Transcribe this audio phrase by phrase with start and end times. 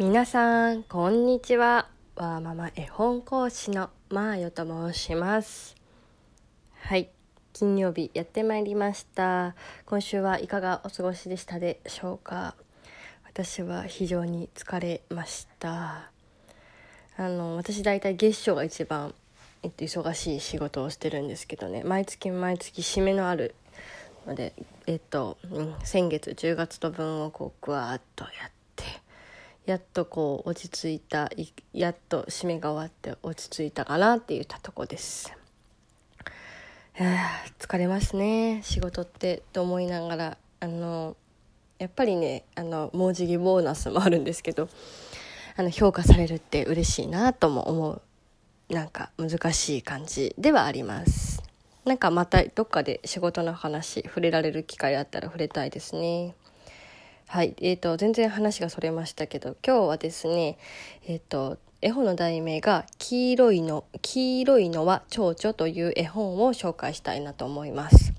[0.00, 1.86] 皆さんこんにちは。
[2.16, 5.76] わーママ絵本講師のまーよと申します。
[6.72, 7.10] はい。
[7.52, 9.54] 金曜日やってまいりました。
[9.84, 12.54] 今週はいかがお過ごしでしたでしょうか。
[13.26, 16.10] 私は非常に疲れました。
[17.18, 19.14] あの私大体月初が一番、
[19.62, 21.82] えっと、忙しい仕事をしてるんですけどね。
[21.84, 23.54] 毎月毎月締めのある
[24.26, 24.54] ので
[24.86, 28.59] えっと、うん、先月10月の分をこうぐわーっとやって
[29.66, 31.30] やっとこう落ち着いた
[31.72, 35.32] やっと締めが終わって落ち着いたかなって言ったとこです。
[37.58, 38.60] 疲れますね。
[38.62, 41.16] 仕事ってと思いながらあの
[41.78, 44.68] やっぱりねあのもうじきボーナスもあるんですけど
[45.56, 48.02] あの評価されるって嬉しいなとも思う。
[48.70, 51.42] なんか難しい感じではあります。
[51.84, 56.34] なんかまたどっかで仕事の話触れられる機会あったら触れたいですね。
[57.30, 60.58] はい、えーと、全然話がそれましたけど今日はですね、
[61.06, 68.14] えーと、絵本の題名が黄色いの「黄色いのは蝶々」という絵本を紹介したいなと思います。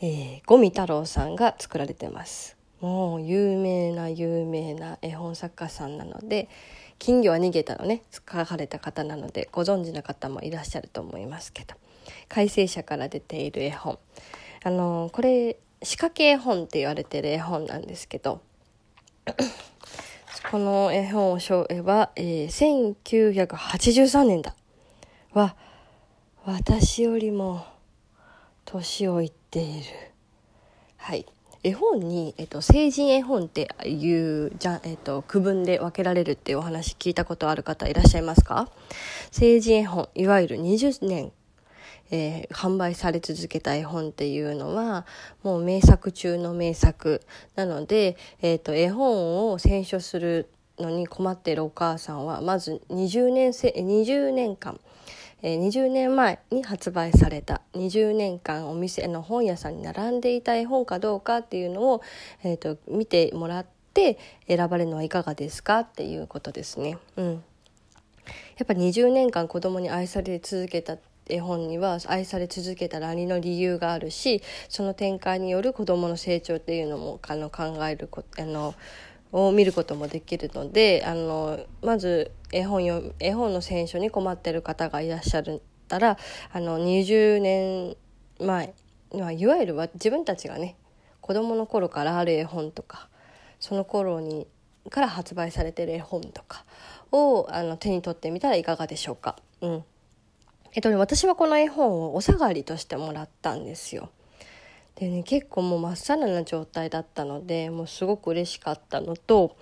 [0.00, 2.56] えー、五味太郎さんが作られてます。
[2.80, 6.48] もう有名な有名な絵本作家さんなので
[7.00, 11.74] 「金魚は逃げた」のね書かれた方なのでご存知の方もいらっしゃると思いますけど
[12.28, 13.98] 改正者から出ている絵本
[14.62, 18.40] あのこれ仕掛け絵本って言われてる絵本なんですけど
[20.50, 24.54] この絵本を書絵は、えー、1983年だ。
[25.32, 25.54] は
[26.44, 27.64] 私よりも
[28.64, 29.84] 年をいっている。
[30.96, 31.26] はい。
[31.62, 38.70] 絵本に、えっと、成人絵本っていうじゃ、えっと、区分で分けられるっていうお話聞いたことある方いらっしゃいますか？
[39.30, 41.32] 成人絵本いわゆる20年
[42.10, 45.06] えー、販売され続けた絵本っていうのは
[45.42, 47.22] もう名作中の名作
[47.56, 50.48] なので、えーと、絵本を選書する
[50.78, 54.80] のに困っているお母さんはまず20年せ20年間
[55.42, 62.02] 20年前に発売された20年間お店の本屋さんに並んでいた絵本かどうかっていうのを、
[62.44, 66.98] えーと、見てもらって選ばれるのはいかがですかっていうことですね。
[67.16, 67.32] うん、
[68.58, 70.98] やっぱ20年間子供に愛され続けた
[71.30, 78.74] 絵本には愛され続けたラニの理由があるしその展開による子どもの成長っていうのもあの考えることあの
[79.32, 85.44] を見ることもできるのであのまず絵本よ絵本の選書に困ってる方がいらっしゃっ
[85.88, 86.18] たら
[86.52, 87.96] あの20年
[88.40, 88.74] 前、
[89.14, 90.76] まあ、いわゆる自分たちがね
[91.20, 93.08] 子どもの頃からある絵本とか
[93.60, 94.48] その頃に
[94.88, 96.64] から発売されてる絵本とか
[97.12, 99.36] をあの手に取ってみたらいかがでしょうか。
[99.60, 99.84] うん
[100.72, 104.10] えっとね、私はこの絵本をお下がりとしてもらったんですよ。
[104.94, 109.56] でね、結構もうまっさらな状態だったので、もうすごく嬉しかったのと、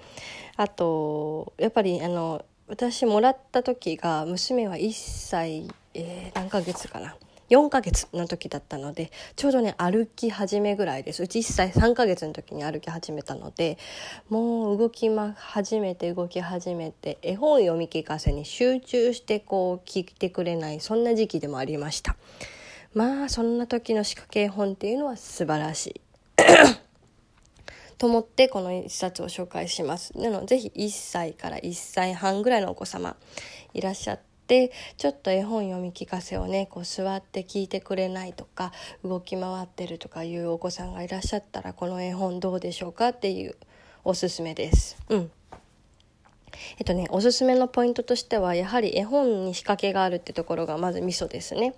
[0.56, 7.16] あと、やっぱりあの、私もらった時が娘は1歳、えー、何ヶ月かな。
[7.50, 11.22] 4ヶ月の時だったのでちょうどね歩き始めぐらいです。
[11.22, 13.78] うち1歳3ヶ月の時に歩き始めたので
[14.28, 22.16] もう動き始めて動き始めて絵本読み聞かせに集中してこう聞いてくれないそんな時期でもありました。
[22.94, 26.00] まあそんな時の仕掛け絵本っていうのは素晴らしい。
[27.98, 30.16] と思ってこの一冊を紹介します。
[30.16, 33.16] なのでぜひ1歳から1歳半ぐらいのお子様
[33.74, 38.72] いらっしゃってってちょっと絵本読み聞かせをねこう座って聞いてくれないとか
[39.04, 43.56] 動き回ってるとかいうお子さんがいらっしゃったらこの絵本どうでしょうかっていう
[44.04, 44.96] おすすめです。
[45.10, 45.30] うん
[46.78, 51.74] えっとね、おすすめのポイントとしてはやはり絵本に仕掛けがあるってところがまずミソですね。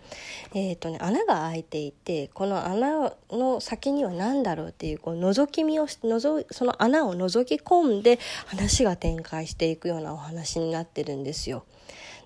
[0.55, 11.65] えっとね穴が開いていてこの穴の先には何だろうっていうこう覗き見をし覗その穴を覗き込んで話が展開していくようなお話になってるんですよ。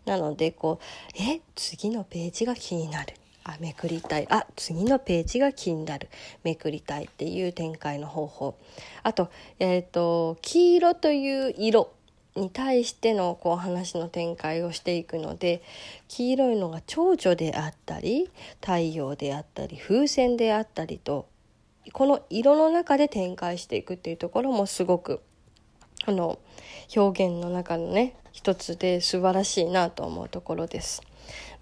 [0.04, 3.14] なのでこうえ次のページが気になる。
[3.46, 4.26] あめくりたい。
[4.30, 6.08] あ次のページが気になる。
[6.42, 8.56] めくりたいっていう展開の方法。
[9.02, 11.92] あと,、えーと、黄色という色
[12.36, 15.62] に対してのこう話の展開をしていくので
[16.08, 18.30] 黄色いのが蝶々であったり
[18.60, 21.28] 太陽であったり風船であったりと
[21.92, 25.20] この色の中で展開していくっていうところもすごく
[26.06, 26.38] あの
[26.94, 31.02] 表現の中のね一つで素晴らしいなと思うところです。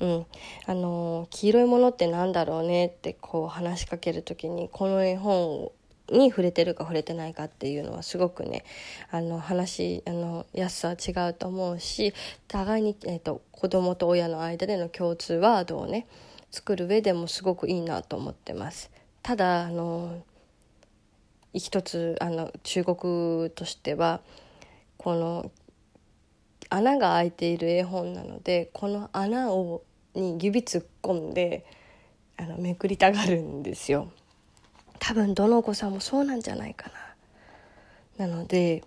[0.00, 0.26] うん、
[0.66, 5.70] あの黄色いものってなんだろうねってこう話しかける時にこの絵本
[6.10, 8.64] に触れてるか触れてないかっていうのはすごくね
[9.10, 12.12] あの話あの安さは違うと思うし
[12.48, 16.06] 互いに、えーと、子供と親の間での共通ワードをね
[16.50, 18.90] 作る上でもすごくいいなと思ってます。
[19.22, 20.22] ただあの
[21.54, 24.20] 一つあの中国としては
[24.96, 25.50] この
[26.70, 29.82] 穴が開いている絵本なのでこの穴を
[30.14, 31.66] に指突っ込んで
[32.36, 34.10] あのめくりたがるんですよ。
[34.98, 36.90] 多分どのお子さんもそうなんじゃないか
[38.18, 38.26] な。
[38.26, 38.84] なので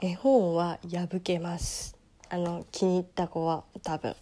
[0.00, 1.96] 絵本は破けます。
[2.30, 4.14] あの気に入った子は多分。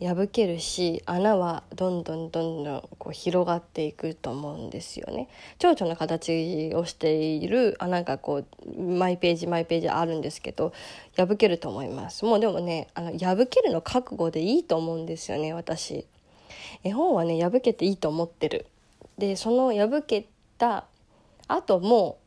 [0.00, 5.28] 破けるし穴はどんどんどんどんこう広がっていくと思うんですよね。
[5.58, 10.72] 蝶々の形をしている穴がこうマイページマイページあるんですけど
[11.16, 12.24] 破けると思います。
[12.24, 16.06] もうでもねあの破けるの覚悟でいいと思うんですよね私。
[16.82, 18.66] 絵本はね破けていいと思ってる。
[19.16, 20.26] でその破け
[20.58, 20.86] た
[21.46, 22.18] 後も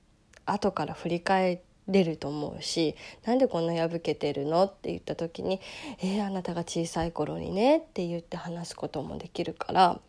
[0.46, 2.96] 後から振り返ってれると思うし
[3.26, 5.60] なんでこんな破けてるのって言った時に
[6.00, 10.00] 「えー、あなたが小さい頃にね」って言って話すこともできるから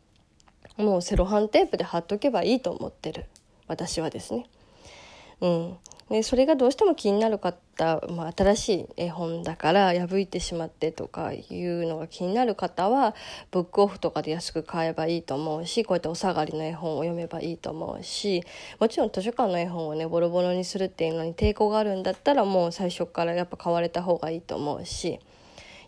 [0.77, 3.27] もうセロハンテープで貼っとけばいいと思ってる
[3.67, 4.47] 私はですね。
[5.41, 5.77] うん、
[6.11, 13.15] でそれがどうしても気になる方、まあ、新しい絵本だから破いてしまってとかいうのが気になる方は
[13.51, 18.43] ブックオフとかで安く買えばいいと思うしこうやってお下がりの絵本を読めばいいと思うし
[18.81, 25.21] もちろん図書館の絵本をねボロボロにするっていうのに抵抗があるんだったらもう最初からやっぱ買われた方がいいと思うし。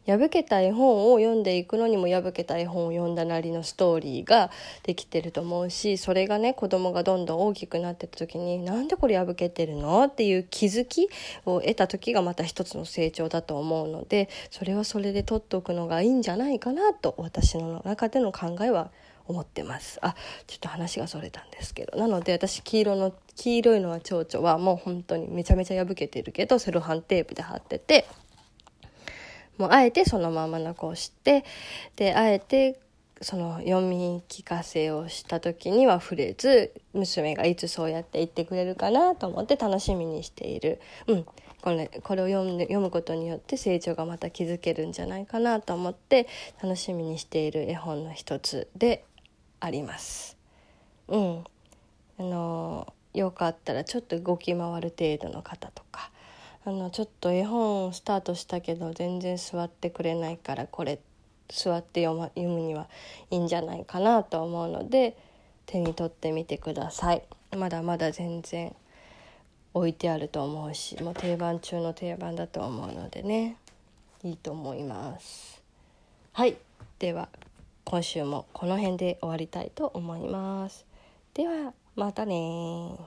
[0.06, 4.50] 破けた絵本を読んでいくのにも破けた絵本を読んだなりのストーリーが
[4.82, 11.08] できてると思うしそれがね子供がどんどん大きくなってた時になんでこれ破けてるのっていう気づき
[11.44, 18.90] を得た時がまた一つの成長だと思うのでそれはそれで取っておくのがいいんじゃないかなと私の中での考えは
[19.26, 19.98] 思ってます。
[20.02, 28.06] あちょっと話がそれたんですけどなので私黄色の黄色いのは蝶々はもう本当にめちゃめちゃ破けてるけどセロハンテープで貼ってて
[29.60, 31.44] もうあえてそのまま残して
[31.96, 32.80] であえて
[33.20, 41.26] その読み聞かせをした時には触れず娘がいつそうやって言ってくれるかなと思って楽しみにしている、うん、
[41.60, 46.26] これこれを読んで読むことによって成長がまた気づけるんじゃないかなと思って
[46.62, 49.04] 楽しみにしている絵本の一つで
[49.60, 50.38] あります。
[51.08, 51.44] うん、
[52.18, 56.10] あのよかったらちょっと動き回る程度の方とか
[56.64, 61.00] あのちょっと絵本をスタートしたけど全然座ってくれないからこれ
[61.48, 62.88] 座って読,、ま、読むには
[63.30, 65.16] いいんじゃないかなと思うので
[65.66, 67.22] 手に取ってみてください。
[67.56, 68.74] まだまだ全然
[69.72, 73.56] 置いてあると思うしもう定番中の定番だと思うのでね。
[74.22, 75.62] いいと思います。
[76.32, 76.56] はい。
[76.98, 77.30] では
[77.84, 80.84] 今週もこの辺で終わりたいと思います。
[81.32, 82.98] ではまたね